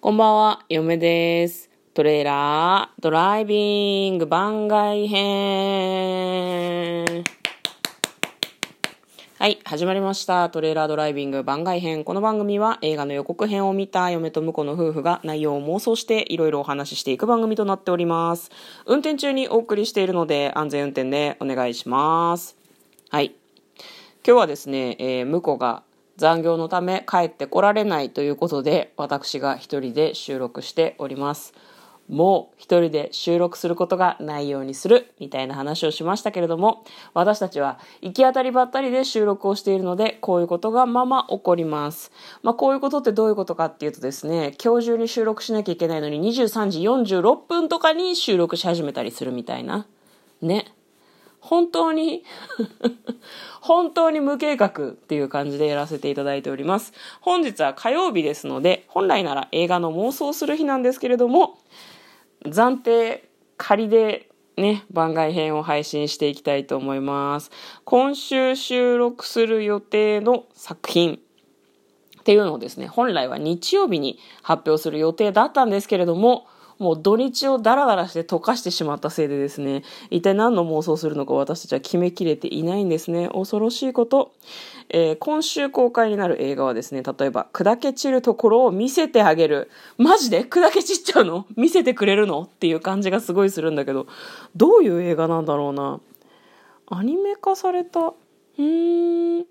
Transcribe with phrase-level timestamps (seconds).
[0.00, 1.70] こんばんは、嫁です。
[1.92, 5.24] トレーラードライビング番外編。
[9.40, 10.50] はい、始まりました。
[10.50, 12.04] トレーラードライビング番外編。
[12.04, 18.52] この番組は映画の予告編を見た嫁と婿の夫婦が内容を妄想していろいろお話ししていく番組となっております。
[18.86, 22.56] 運転中にお送りしているので安全運転でお願いします。
[23.10, 23.34] はい。
[24.24, 25.82] 今日はですね、えー、婿が
[26.18, 31.54] 残業のため帰ってこられないということで私が一人で収録しております。
[32.08, 42.10] もう一人で収録することがないようにするみたいな話をしましたけれども私たちは行き当たりばったりで収録をしているのでこういうことがまま起こります。
[42.42, 49.86] まあこういうことってどういうことかっていうとですね今日中に収録しなきゃいけないのに23時46分とかに収録し始めたりするみたいな。
[50.40, 50.72] ね。
[51.48, 52.24] 本当に
[53.62, 56.92] 本当に無計画っていう感じでやらせていただいております。
[57.22, 61.58] 本日は火曜日ですので、本来なら映画の妄想する日なんですけれども、
[62.44, 67.50] 暫定仮でね、番外編を配信していきたいと思います。
[67.86, 71.18] 今週収録する予定の作品
[72.20, 76.46] っていうのをですね、本来は日曜日に発表する予定だったんですけれども、
[76.78, 83.28] もう土日をダラダラして溶かしてしまったせいでですね、一体何の妄想するのか私たちは決めきれていないんですね。
[83.32, 84.32] 恐ろしいこと。
[84.90, 89.70] えー今週公開になる映画はですね、例えば、砕け散るところを見せてあげる。
[89.98, 90.44] マジで？
[90.44, 91.46] 砕け散っちゃうの？
[91.56, 92.42] 見せてくれるの？
[92.42, 94.06] っていう感じがすごいするんだけど、
[94.56, 96.00] どういう映画なんだろうな。
[96.90, 99.46] アニメ化された、うーん、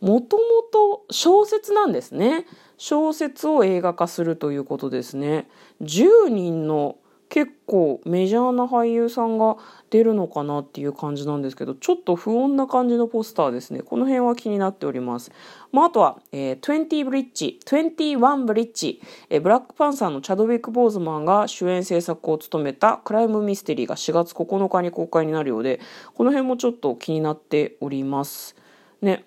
[0.00, 2.46] もともと小説なんですね。
[2.76, 5.48] 小説を映画化するということですね。
[5.82, 6.96] 10人の
[7.28, 9.56] 結構メジャーな俳優さんが
[9.90, 13.80] 出るのかなっていう感じなんですけど、ちょっと不穏な感じのポスターですね。
[13.80, 15.32] この辺は気になっております。
[15.72, 25.80] まあ、あとは、えー、20ブリッジ、21ブリッジ、えーブラックパンサーのチャドウィック・ボーズマンが主演制作を務めたクライムミステリーが4月9日に公開になるようで、
[26.14, 28.54] この辺もちょっと気になっております。
[29.02, 29.24] ね。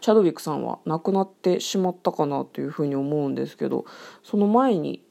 [0.00, 3.84] チャドウィックさんは亡くなってしまったかなというふうに思うんですけど
[4.22, 5.02] その前に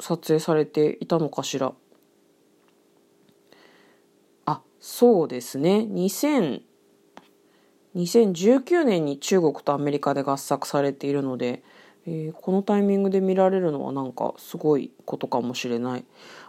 [0.00, 1.72] 撮影されていたのかしら？
[4.46, 5.86] あそうですね。
[5.88, 6.62] 2000
[7.94, 11.62] 2019年に中国とアメリカで合作されているので、
[12.06, 16.04] えーこのタイミングで見られるのはなんかすごいことかもしれない、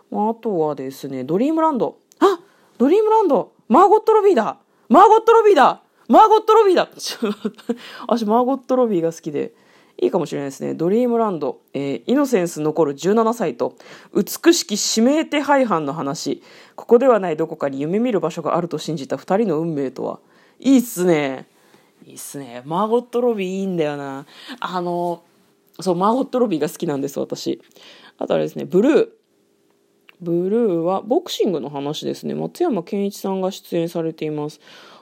[0.10, 2.00] まあ、あとはですねドリームランド。
[2.20, 2.40] あ
[2.80, 3.52] ドリームランド。
[3.68, 4.58] マーゴット・ロビーだ。
[4.90, 5.83] マーゴット・ロビーだ。
[6.08, 6.90] マーゴット・ロビーだ
[8.08, 9.54] 私マーゴット・ロビーが好きで
[10.02, 10.74] いいかもしれないですね。
[10.74, 13.76] ドリームランド、えーイノセンス残る17歳と、
[14.14, 16.42] 美しき指名手配犯の話。
[16.76, 20.20] ここではないどこかに夢見る場所があると信じた二人の運命とは。
[20.60, 21.48] いいっすね。
[22.06, 22.64] いいっすね。
[22.66, 24.26] マーゴット・ロビーいいんだよな。
[24.60, 25.24] あの、
[25.80, 27.62] そう、マーゴット・ロビーが好きなんです、私。
[28.18, 29.10] あとあれですね、ブルー。
[30.22, 32.34] ブルーはボクシングの話ですね。
[32.34, 34.60] 松山ケンイチさんが出演されています。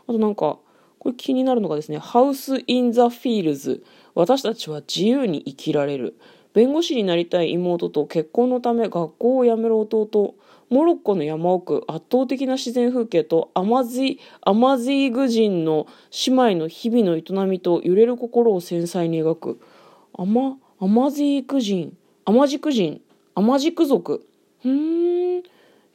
[0.08, 0.60] あとなんか、
[1.02, 3.84] これ気になるのがですね、ハウス・イン・ザ・フィールズ。
[4.14, 6.16] 私たちは自由に生きられる。
[6.54, 10.36] 弁護士になりたい妹と結婚のため学校を辞める弟。
[10.70, 15.88] モロッコの山奥、圧倒的な自然風景とアマジ、アマジーグ人の
[16.28, 19.60] 姉妹の日々の営みと揺れる心を繊細に描く。
[20.16, 23.02] アマ、アマジーク人、アマジク人、
[23.34, 24.28] アマジク族。
[24.64, 25.44] うーん、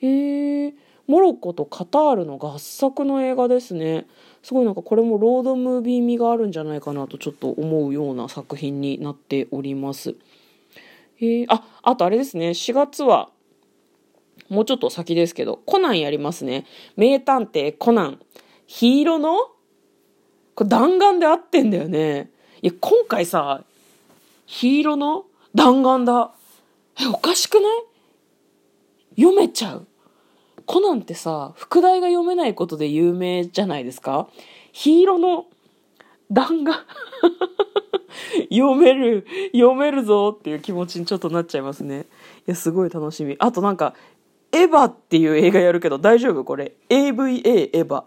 [0.01, 0.75] へえ。
[1.07, 4.07] モロッコとカタールの合作の映画ですね。
[4.43, 10.17] すごいなんかこれもロードムービー味があるんじゃないかなとちょっと思うような作品になっております。
[11.17, 13.31] へえ、あ、あとあれですね、4月は、
[14.49, 16.67] もうちょっと先ですけど、コナンやりますね。
[16.97, 18.21] 名探偵コナン。
[18.67, 19.37] ヒーローの
[20.55, 22.31] これ弾丸で合ってんだよね。
[22.63, 23.65] いや、今回さ、
[24.45, 26.33] ヒーローの弾丸だ。
[27.01, 27.69] え、おかしくな
[29.17, 29.23] い？
[29.23, 29.87] 読めちゃう。
[30.67, 34.29] コナンってさ、副題が読めないことで有名じゃないですか？
[34.73, 35.47] ヒーローの
[36.31, 36.77] 弾丸
[38.51, 42.07] 読める、読めるぞっていう気持ちにちょっとなっちゃいますね。
[42.47, 43.37] いや、すごい楽しみ。
[43.39, 43.95] あとなんか、
[44.53, 48.05] エヴァっていう映画やるけど大丈夫これ？AVA エヴァ。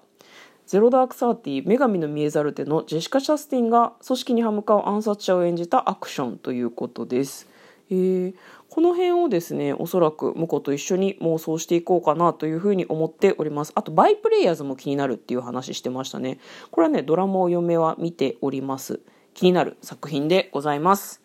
[0.65, 7.47] ゼロダークサーティー女神の見えざる手のジェシカ・シャスティンが組織に歯向かう暗殺者を演じたアクションということです。
[7.89, 8.33] えー
[8.69, 13.71] この辺をですねおそらく婿と一緒に妄想していこうかなというふうに思っております。
[13.75, 16.39] あとバイプレイヤーズも気になるっていう話してましたね。
[16.71, 18.99] これはねドラマを嫁は見ております。
[19.33, 21.21] 気になる作品でございます。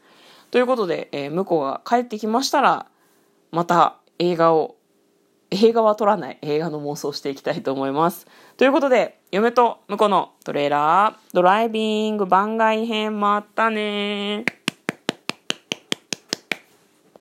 [0.50, 2.86] ということで、えー向こうが帰ってきましたら
[3.50, 4.76] また映画を
[5.50, 6.38] 映画は撮らない。
[6.42, 8.26] 映画の妄想していきたいと思います。
[8.56, 14.63] ということで嫁と婿のトレーラードライビング番外編またね